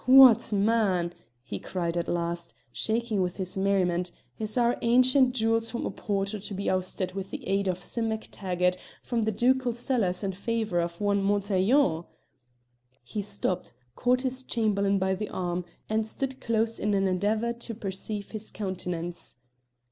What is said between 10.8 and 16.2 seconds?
one Montaiglon?" He stopped, caught his Chamberlain by the arm, and